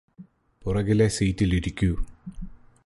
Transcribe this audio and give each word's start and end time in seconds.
പുറകിലെ 0.65 1.07
സീറ്റിലിരിക്കൂ 1.07 1.91